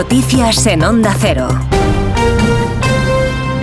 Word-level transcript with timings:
Noticias 0.00 0.66
en 0.66 0.82
Onda 0.82 1.14
Cero. 1.20 1.46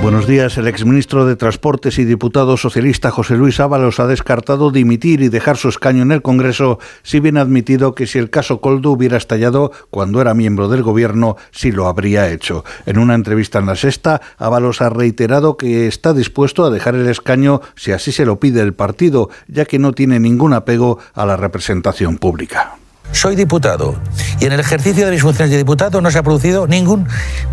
Buenos 0.04 0.28
días. 0.28 0.56
El 0.60 0.68
exministro 0.68 1.26
de 1.26 1.36
Transportes 1.36 1.98
y 1.98 2.06
diputado 2.06 2.58
socialista 2.58 3.10
José 3.10 3.36
Luis 3.36 3.60
Ábalos 3.60 4.00
ha 4.00 4.06
descartado 4.06 4.70
dimitir 4.70 5.22
y 5.22 5.30
dejar 5.30 5.58
su 5.58 5.68
escaño 5.68 6.04
en 6.04 6.12
el 6.12 6.22
Congreso, 6.22 6.78
si 7.02 7.20
bien 7.20 7.38
ha 7.38 7.42
admitido 7.42 7.96
que 7.96 8.06
si 8.06 8.20
el 8.20 8.30
caso 8.30 8.62
Coldo 8.62 8.92
hubiera 8.92 9.18
estallado 9.18 9.72
cuando 9.90 10.22
era 10.22 10.36
miembro 10.36 10.70
del 10.70 10.84
gobierno, 10.84 11.38
sí 11.50 11.72
lo 11.72 11.88
habría 11.88 12.30
hecho. 12.30 12.64
En 12.86 13.00
una 13.00 13.16
entrevista 13.16 13.58
en 13.58 13.66
la 13.66 13.76
Sexta, 13.76 14.22
Ábalos 14.38 14.84
ha 14.84 14.90
reiterado 14.90 15.58
que 15.58 15.88
está 15.88 16.14
dispuesto 16.14 16.66
a 16.66 16.70
dejar 16.70 16.94
el 16.94 17.08
escaño 17.08 17.62
si 17.76 17.94
así 17.94 18.12
se 18.12 18.28
lo 18.28 18.40
pide 18.40 18.62
el 18.62 18.76
partido, 18.76 19.32
ya 19.48 19.66
que 19.66 19.80
no 19.80 19.92
tiene 19.92 20.20
ningún 20.20 20.54
apego 20.54 21.00
a 21.16 21.26
la 21.26 21.36
representación 21.36 22.20
pública. 22.20 22.78
Soy 23.18 23.36
diputado 23.36 23.96
y 24.40 24.46
en 24.46 24.52
el 24.52 24.60
ejercicio 24.60 25.04
de 25.04 25.12
mis 25.12 25.24
funciones 25.24 25.50
de 25.50 25.58
diputado 25.58 26.02
no 26.02 26.12
se 26.12 26.20
ha 26.20 26.24
producido 26.24 26.68
ningún 26.68 27.08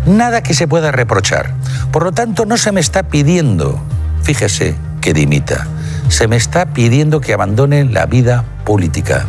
nada 0.05 0.43
que 0.43 0.53
se 0.53 0.67
pueda 0.67 0.91
reprochar. 0.91 1.55
Por 1.91 2.03
lo 2.03 2.11
tanto, 2.11 2.45
no 2.45 2.55
se 2.55 2.71
me 2.71 2.79
está 2.79 3.01
pidiendo, 3.01 3.81
fíjese, 4.21 4.75
que 5.01 5.15
dimita. 5.15 5.65
Se 6.07 6.27
me 6.27 6.35
está 6.35 6.67
pidiendo 6.67 7.19
que 7.19 7.33
abandone 7.33 7.83
la 7.83 8.05
vida 8.05 8.45
política 8.63 9.25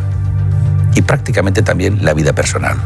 y 0.93 1.01
prácticamente 1.01 1.63
también 1.63 2.05
la 2.05 2.13
vida 2.13 2.33
personal. 2.33 2.77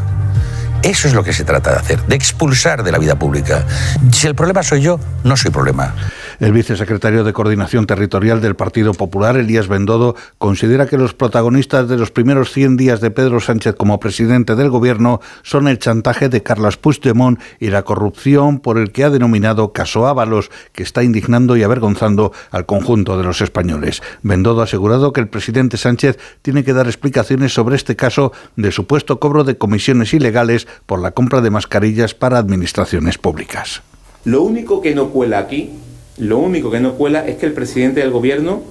Eso 0.82 1.06
es 1.06 1.12
lo 1.12 1.22
que 1.22 1.34
se 1.34 1.44
trata 1.44 1.72
de 1.72 1.76
hacer, 1.76 2.02
de 2.06 2.16
expulsar 2.16 2.82
de 2.82 2.90
la 2.90 2.96
vida 2.96 3.16
pública. 3.16 3.66
Si 4.12 4.26
el 4.26 4.34
problema 4.34 4.62
soy 4.62 4.80
yo, 4.80 4.98
no 5.24 5.36
soy 5.36 5.50
problema. 5.50 5.94
El 6.42 6.50
vicesecretario 6.50 7.22
de 7.22 7.32
Coordinación 7.32 7.86
Territorial 7.86 8.40
del 8.40 8.56
Partido 8.56 8.94
Popular, 8.94 9.36
Elías 9.36 9.68
Bendodo, 9.68 10.16
considera 10.38 10.88
que 10.88 10.98
los 10.98 11.14
protagonistas 11.14 11.88
de 11.88 11.96
los 11.96 12.10
primeros 12.10 12.50
100 12.50 12.76
días 12.76 13.00
de 13.00 13.12
Pedro 13.12 13.38
Sánchez 13.38 13.76
como 13.76 14.00
presidente 14.00 14.56
del 14.56 14.68
gobierno 14.68 15.20
son 15.44 15.68
el 15.68 15.78
chantaje 15.78 16.28
de 16.28 16.42
Carlos 16.42 16.78
Puigdemont 16.78 17.38
y 17.60 17.70
la 17.70 17.84
corrupción 17.84 18.58
por 18.58 18.78
el 18.78 18.90
que 18.90 19.04
ha 19.04 19.10
denominado 19.10 19.72
caso 19.72 20.08
Ábalos, 20.08 20.50
que 20.72 20.82
está 20.82 21.04
indignando 21.04 21.56
y 21.56 21.62
avergonzando 21.62 22.32
al 22.50 22.66
conjunto 22.66 23.16
de 23.16 23.22
los 23.22 23.40
españoles. 23.40 24.02
Bendodo 24.22 24.62
ha 24.62 24.64
asegurado 24.64 25.12
que 25.12 25.20
el 25.20 25.28
presidente 25.28 25.76
Sánchez 25.76 26.18
tiene 26.42 26.64
que 26.64 26.72
dar 26.72 26.88
explicaciones 26.88 27.54
sobre 27.54 27.76
este 27.76 27.94
caso 27.94 28.32
de 28.56 28.72
supuesto 28.72 29.20
cobro 29.20 29.44
de 29.44 29.58
comisiones 29.58 30.12
ilegales 30.12 30.66
por 30.86 31.00
la 31.00 31.12
compra 31.12 31.40
de 31.40 31.50
mascarillas 31.50 32.14
para 32.14 32.38
administraciones 32.38 33.16
públicas. 33.16 33.84
Lo 34.24 34.42
único 34.42 34.80
que 34.80 34.94
no 34.94 35.10
cuela 35.10 35.38
aquí, 35.38 35.70
lo 36.18 36.38
único 36.38 36.70
que 36.70 36.80
no 36.80 36.94
cuela 36.94 37.26
es 37.26 37.36
que 37.36 37.46
el 37.46 37.52
presidente 37.52 38.00
del 38.00 38.10
gobierno, 38.10 38.62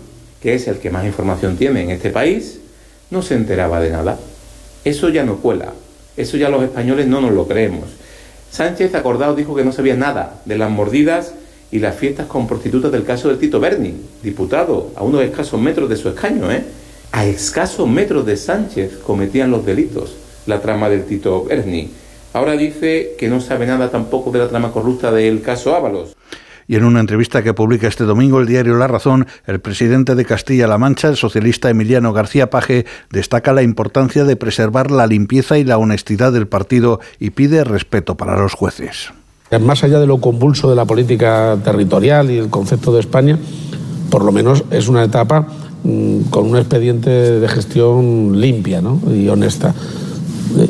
que 0.42 0.53
es 0.53 0.67
el 0.67 0.78
que 0.78 0.89
más 0.89 1.06
información 1.06 1.58
tiene 1.58 1.83
en 1.83 1.92
este 1.92 2.09
país, 2.09 2.59
no 3.09 3.22
se 3.22 3.36
enteraba 3.36 3.80
de 3.80 3.89
nada. 3.89 4.20
Eso 4.86 5.09
ya 5.09 5.23
no 5.23 5.38
cuela. 5.38 5.73
Eso 6.17 6.38
ya 6.38 6.50
los 6.50 6.64
españoles 6.64 7.08
no 7.08 7.22
nos 7.22 7.31
lo 7.31 7.48
creemos. 7.48 7.86
Sánchez 8.52 8.95
acordado 8.95 9.36
dijo 9.36 9.56
que 9.56 9.64
no 9.64 9.72
sabía 9.72 9.95
nada 9.95 10.42
de 10.45 10.58
las 10.58 10.70
mordidas 10.70 11.33
y 11.72 11.80
las 11.80 11.95
fiestas 11.95 12.28
con 12.28 12.48
prostitutas 12.48 12.92
del 12.92 13.06
caso 13.06 13.30
del 13.30 13.38
Tito 13.38 13.59
Berni, 13.59 13.94
diputado, 14.22 14.92
a 14.95 15.03
unos 15.03 15.23
escasos 15.23 15.59
metros 15.59 15.89
de 15.89 15.95
su 15.95 16.09
escaño, 16.09 16.52
¿eh? 16.52 16.64
A 17.14 17.26
escasos 17.26 17.88
metros 17.88 18.26
de 18.26 18.36
Sánchez 18.38 18.98
cometían 19.05 19.52
los 19.52 19.66
delitos 19.66 20.16
la 20.45 20.61
trama 20.61 20.89
del 20.89 21.05
Tito 21.05 21.44
Berni. 21.45 21.89
Ahora 22.33 22.53
dice 22.53 23.16
que 23.17 23.28
no 23.28 23.42
sabe 23.42 23.67
nada 23.67 23.89
tampoco 23.92 24.31
de 24.31 24.39
la 24.39 24.48
trama 24.48 24.72
corrupta 24.72 25.11
del 25.11 25.42
caso 25.42 25.76
Ábalos. 25.76 26.16
Y 26.67 26.76
en 26.76 26.84
una 26.84 27.00
entrevista 27.00 27.44
que 27.44 27.54
publica 27.54 27.88
este 27.88 28.04
domingo 28.04 28.40
el 28.40 28.48
diario 28.48 28.78
La 28.78 28.88
Razón, 28.88 29.28
el 29.45 29.59
presidente 29.59 30.16
de 30.16 30.26
Castilla-La 30.26 30.78
Mancha, 30.78 31.09
el 31.09 31.17
socialista 31.17 31.70
Emiliano 31.70 32.14
García 32.14 32.50
Paje, 32.50 32.86
destaca 33.09 33.54
la 33.54 33.64
importancia 33.64 34.23
de 34.23 34.36
preservar 34.36 34.92
la 34.92 35.08
limpieza 35.08 35.58
y 35.58 35.64
la 35.64 35.78
honestidad 35.78 36.32
del 36.32 36.48
partido 36.48 37.00
y 37.20 37.32
pide 37.32 37.64
respeto 37.64 38.16
para 38.16 38.38
los 38.38 38.54
jueces. 38.54 39.12
Más 39.59 39.83
allá 39.83 40.00
de 40.00 40.08
lo 40.08 40.21
convulso 40.21 40.70
de 40.70 40.77
la 40.77 40.86
política 40.86 41.58
territorial 41.64 42.32
y 42.32 42.38
el 42.38 42.50
concepto 42.50 42.94
de 42.94 43.02
España, 43.02 43.38
por 44.10 44.23
lo 44.23 44.32
menos 44.32 44.64
es 44.71 44.88
una 44.88 45.04
etapa 45.04 45.48
mm, 45.83 46.21
con 46.30 46.50
un 46.50 46.58
expediente 46.58 47.10
de 47.10 47.48
gestión 47.50 48.39
limpia 48.39 48.82
y 49.14 49.27
honesta. 49.27 49.73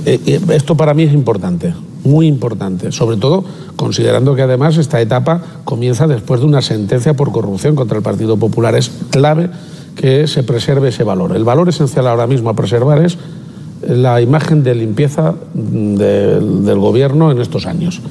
Eh, 0.05 0.19
eh, 0.25 0.41
esto 0.49 0.75
para 0.75 0.93
mí 0.93 1.03
es 1.03 1.13
importante, 1.13 1.73
muy 2.03 2.27
importante, 2.27 2.91
sobre 2.91 3.17
todo 3.17 3.43
considerando 3.75 4.35
que 4.35 4.41
además 4.41 4.77
esta 4.77 5.01
etapa 5.01 5.41
comienza 5.63 6.07
después 6.07 6.41
de 6.41 6.47
una 6.47 6.61
sentencia 6.61 7.13
por 7.13 7.31
corrupción 7.31 7.75
contra 7.75 7.97
el 7.97 8.03
Partido 8.03 8.37
Popular. 8.37 8.75
Es 8.75 8.91
clave 9.09 9.49
que 9.95 10.27
se 10.27 10.43
preserve 10.43 10.89
ese 10.89 11.03
valor. 11.03 11.35
El 11.35 11.43
valor 11.43 11.69
esencial 11.69 12.07
ahora 12.07 12.27
mismo 12.27 12.49
a 12.49 12.55
preservar 12.55 13.03
es 13.03 13.17
la 13.87 14.21
imagen 14.21 14.63
de 14.63 14.75
limpieza 14.75 15.33
del 15.53 16.79
gobierno 16.79 17.31
en 17.31 17.41
estos 17.41 17.65
años 17.65 18.01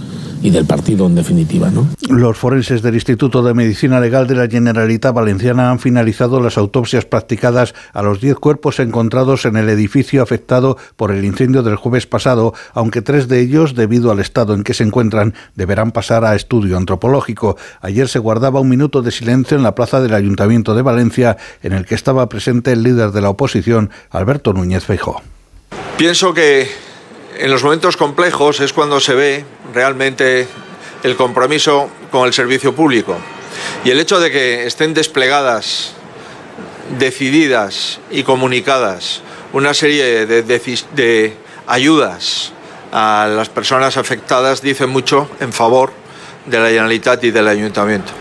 y 0.42 0.50
del 0.50 0.64
partido 0.64 1.06
en 1.06 1.14
definitiva. 1.14 1.70
¿no? 1.70 1.86
Los 2.08 2.38
forenses 2.38 2.82
del 2.82 2.94
Instituto 2.94 3.42
de 3.42 3.54
Medicina 3.54 4.00
Legal 4.00 4.26
de 4.26 4.34
la 4.34 4.48
Generalitat 4.48 5.14
Valenciana 5.14 5.70
han 5.70 5.78
finalizado 5.78 6.40
las 6.40 6.56
autopsias 6.56 7.04
practicadas 7.04 7.74
a 7.92 8.02
los 8.02 8.20
10 8.20 8.36
cuerpos 8.36 8.80
encontrados 8.80 9.44
en 9.44 9.56
el 9.56 9.68
edificio 9.68 10.22
afectado 10.22 10.76
por 10.96 11.10
el 11.10 11.24
incendio 11.24 11.62
del 11.62 11.76
jueves 11.76 12.06
pasado, 12.06 12.54
aunque 12.72 13.02
tres 13.02 13.28
de 13.28 13.40
ellos, 13.40 13.74
debido 13.74 14.10
al 14.10 14.20
estado 14.20 14.54
en 14.54 14.64
que 14.64 14.74
se 14.74 14.84
encuentran, 14.84 15.34
deberán 15.56 15.92
pasar 15.92 16.24
a 16.24 16.34
estudio 16.34 16.76
antropológico. 16.76 17.56
Ayer 17.80 18.08
se 18.08 18.18
guardaba 18.18 18.60
un 18.60 18.68
minuto 18.68 19.02
de 19.02 19.10
silencio 19.10 19.56
en 19.56 19.62
la 19.62 19.74
plaza 19.74 20.00
del 20.00 20.14
Ayuntamiento 20.14 20.74
de 20.74 20.82
Valencia, 20.82 21.36
en 21.62 21.72
el 21.72 21.84
que 21.84 21.94
estaba 21.94 22.28
presente 22.28 22.72
el 22.72 22.82
líder 22.82 23.12
de 23.12 23.20
la 23.20 23.30
oposición, 23.30 23.90
Alberto 24.10 24.52
Núñez 24.52 24.84
Feijó. 24.84 25.22
Pienso 26.00 26.32
que 26.32 26.66
en 27.36 27.50
los 27.50 27.62
momentos 27.62 27.98
complejos 27.98 28.60
es 28.60 28.72
cuando 28.72 29.00
se 29.00 29.12
ve 29.12 29.44
realmente 29.74 30.48
el 31.02 31.14
compromiso 31.14 31.90
con 32.10 32.26
el 32.26 32.32
servicio 32.32 32.74
público. 32.74 33.18
Y 33.84 33.90
el 33.90 34.00
hecho 34.00 34.18
de 34.18 34.30
que 34.30 34.64
estén 34.64 34.94
desplegadas, 34.94 35.92
decididas 36.98 38.00
y 38.10 38.22
comunicadas 38.22 39.20
una 39.52 39.74
serie 39.74 40.24
de, 40.24 41.36
ayudas 41.66 42.52
a 42.92 43.28
las 43.30 43.50
personas 43.50 43.98
afectadas 43.98 44.62
dice 44.62 44.86
mucho 44.86 45.28
en 45.38 45.52
favor 45.52 45.92
de 46.46 46.60
la 46.60 46.68
Generalitat 46.68 47.24
y 47.24 47.30
del 47.30 47.46
Ayuntamiento. 47.46 48.19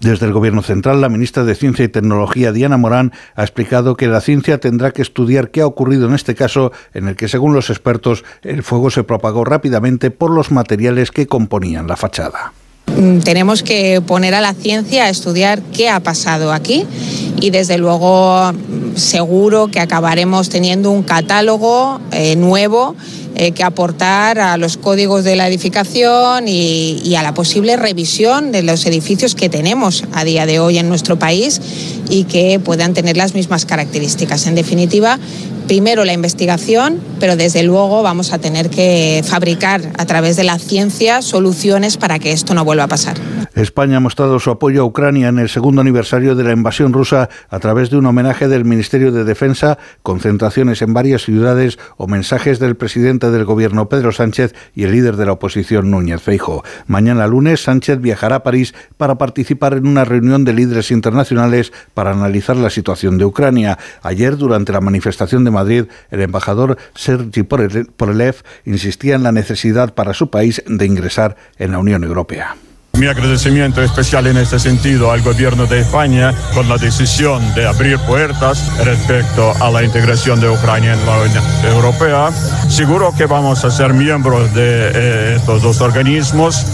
Desde 0.00 0.26
el 0.26 0.32
Gobierno 0.32 0.62
Central, 0.62 1.00
la 1.00 1.08
ministra 1.08 1.44
de 1.44 1.56
Ciencia 1.56 1.84
y 1.84 1.88
Tecnología, 1.88 2.52
Diana 2.52 2.76
Morán, 2.76 3.12
ha 3.34 3.42
explicado 3.42 3.96
que 3.96 4.06
la 4.06 4.20
ciencia 4.20 4.58
tendrá 4.58 4.92
que 4.92 5.02
estudiar 5.02 5.50
qué 5.50 5.62
ha 5.62 5.66
ocurrido 5.66 6.06
en 6.06 6.14
este 6.14 6.36
caso, 6.36 6.70
en 6.94 7.08
el 7.08 7.16
que, 7.16 7.26
según 7.26 7.52
los 7.52 7.68
expertos, 7.68 8.24
el 8.42 8.62
fuego 8.62 8.90
se 8.90 9.02
propagó 9.02 9.44
rápidamente 9.44 10.12
por 10.12 10.30
los 10.30 10.52
materiales 10.52 11.10
que 11.10 11.26
componían 11.26 11.88
la 11.88 11.96
fachada. 11.96 12.52
Mm, 12.96 13.18
tenemos 13.18 13.62
que 13.62 14.00
poner 14.00 14.34
a 14.34 14.40
la 14.40 14.54
ciencia 14.54 15.04
a 15.04 15.08
estudiar 15.10 15.62
qué 15.74 15.88
ha 15.88 16.00
pasado 16.00 16.52
aquí 16.52 16.86
y 17.40 17.50
desde 17.50 17.76
luego 17.76 18.52
seguro 18.98 19.68
que 19.68 19.80
acabaremos 19.80 20.48
teniendo 20.48 20.90
un 20.90 21.02
catálogo 21.02 22.00
eh, 22.12 22.36
nuevo 22.36 22.94
eh, 23.34 23.52
que 23.52 23.62
aportar 23.62 24.40
a 24.40 24.56
los 24.56 24.76
códigos 24.76 25.22
de 25.22 25.36
la 25.36 25.46
edificación 25.46 26.48
y, 26.48 27.14
a 27.14 27.22
la 27.22 27.34
posible 27.34 27.76
revisión 27.76 28.50
de 28.50 28.62
los 28.62 28.84
edificios 28.86 29.36
que 29.36 29.48
tenemos 29.48 30.02
a 30.12 30.24
día 30.24 30.44
de 30.44 30.58
hoy 30.58 30.78
en 30.78 30.88
nuestro 30.88 31.18
país 31.18 31.60
y 32.10 32.24
que 32.24 32.58
puedan 32.58 32.94
tener 32.94 33.16
las 33.16 33.34
mismas 33.34 33.64
características. 33.64 34.46
En 34.46 34.56
definitiva, 34.56 35.20
primero 35.68 36.04
la 36.04 36.14
investigación, 36.14 37.00
pero 37.20 37.36
desde 37.36 37.62
luego 37.62 38.02
vamos 38.02 38.32
a 38.32 38.38
tener 38.38 38.70
que 38.70 39.22
fabricar 39.24 39.82
a 39.98 40.06
través 40.06 40.36
de 40.36 40.42
la 40.42 40.58
ciencia 40.58 41.22
soluciones 41.22 41.96
para 41.96 42.18
que 42.18 42.32
esto 42.32 42.54
no 42.54 42.64
vuelva 42.64 42.84
a 42.84 42.88
pasar. 42.88 43.16
España 43.62 43.96
ha 43.96 44.00
mostrado 44.00 44.38
su 44.38 44.50
apoyo 44.50 44.82
a 44.82 44.84
Ucrania 44.84 45.26
en 45.26 45.40
el 45.40 45.48
segundo 45.48 45.80
aniversario 45.80 46.36
de 46.36 46.44
la 46.44 46.52
invasión 46.52 46.92
rusa 46.92 47.28
a 47.48 47.58
través 47.58 47.90
de 47.90 47.96
un 47.96 48.06
homenaje 48.06 48.46
del 48.46 48.64
Ministerio 48.64 49.10
de 49.10 49.24
Defensa, 49.24 49.78
concentraciones 50.04 50.80
en 50.80 50.94
varias 50.94 51.22
ciudades 51.22 51.76
o 51.96 52.06
mensajes 52.06 52.60
del 52.60 52.76
presidente 52.76 53.32
del 53.32 53.44
gobierno 53.44 53.88
Pedro 53.88 54.12
Sánchez 54.12 54.54
y 54.76 54.84
el 54.84 54.92
líder 54.92 55.16
de 55.16 55.26
la 55.26 55.32
oposición 55.32 55.90
Núñez 55.90 56.22
Feijo. 56.22 56.62
Mañana 56.86 57.26
lunes 57.26 57.64
Sánchez 57.64 58.00
viajará 58.00 58.36
a 58.36 58.42
París 58.44 58.74
para 58.96 59.18
participar 59.18 59.74
en 59.74 59.88
una 59.88 60.04
reunión 60.04 60.44
de 60.44 60.52
líderes 60.52 60.92
internacionales 60.92 61.72
para 61.94 62.12
analizar 62.12 62.56
la 62.56 62.70
situación 62.70 63.18
de 63.18 63.24
Ucrania. 63.24 63.76
Ayer, 64.02 64.36
durante 64.36 64.72
la 64.72 64.80
manifestación 64.80 65.42
de 65.42 65.50
Madrid, 65.50 65.84
el 66.12 66.20
embajador 66.20 66.78
Sergi 66.94 67.42
Porelev 67.42 68.36
insistía 68.64 69.16
en 69.16 69.24
la 69.24 69.32
necesidad 69.32 69.94
para 69.94 70.14
su 70.14 70.30
país 70.30 70.62
de 70.64 70.86
ingresar 70.86 71.36
en 71.58 71.72
la 71.72 71.80
Unión 71.80 72.04
Europea. 72.04 72.54
Mi 72.98 73.06
agradecimiento 73.06 73.80
especial 73.80 74.26
en 74.26 74.38
este 74.38 74.58
sentido 74.58 75.12
al 75.12 75.22
gobierno 75.22 75.66
de 75.66 75.82
España 75.82 76.34
con 76.52 76.68
la 76.68 76.76
decisión 76.78 77.54
de 77.54 77.64
abrir 77.64 77.96
puertas 78.00 78.76
respecto 78.84 79.52
a 79.60 79.70
la 79.70 79.84
integración 79.84 80.40
de 80.40 80.50
Ucrania 80.50 80.94
en 80.94 81.06
la 81.06 81.18
Unión 81.18 81.44
Europea. 81.64 82.30
Seguro 82.68 83.14
que 83.16 83.26
vamos 83.26 83.64
a 83.64 83.70
ser 83.70 83.94
miembros 83.94 84.52
de 84.52 84.90
eh, 84.92 85.34
estos 85.36 85.62
dos 85.62 85.80
organismos. 85.80 86.66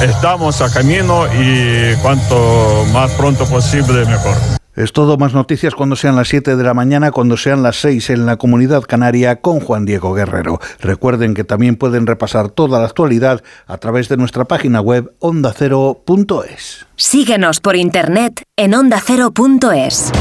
Estamos 0.00 0.60
a 0.60 0.72
camino 0.72 1.26
y 1.34 1.96
cuanto 1.96 2.86
más 2.92 3.10
pronto 3.14 3.44
posible 3.46 4.04
mejor. 4.04 4.61
Es 4.74 4.92
todo 4.92 5.18
más 5.18 5.34
noticias 5.34 5.74
cuando 5.74 5.96
sean 5.96 6.16
las 6.16 6.28
7 6.28 6.56
de 6.56 6.64
la 6.64 6.72
mañana, 6.72 7.10
cuando 7.10 7.36
sean 7.36 7.62
las 7.62 7.76
6 7.80 8.10
en 8.10 8.26
la 8.26 8.36
comunidad 8.36 8.82
canaria 8.82 9.40
con 9.40 9.60
Juan 9.60 9.84
Diego 9.84 10.14
Guerrero. 10.14 10.60
Recuerden 10.80 11.34
que 11.34 11.44
también 11.44 11.76
pueden 11.76 12.06
repasar 12.06 12.48
toda 12.48 12.78
la 12.80 12.86
actualidad 12.86 13.42
a 13.66 13.76
través 13.78 14.08
de 14.08 14.16
nuestra 14.16 14.46
página 14.46 14.80
web 14.80 15.12
ondacero.es. 15.18 16.86
Síguenos 16.96 17.60
por 17.60 17.76
internet 17.76 18.42
en 18.56 18.74
ondacero.es. 18.74 20.12